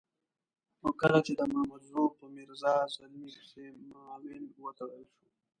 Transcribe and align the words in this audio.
خو 0.79 0.89
کله 1.01 1.19
چې 1.25 1.33
د 1.39 1.41
مامدزو 1.53 2.03
په 2.17 2.25
میرزا 2.35 2.73
زلمي 2.95 3.27
پسې 3.45 3.65
معاون 3.89 4.43
وتړل 4.63 5.03
شو. 5.13 5.25